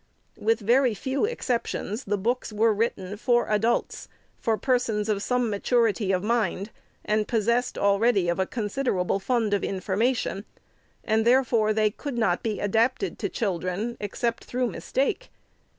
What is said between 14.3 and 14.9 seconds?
through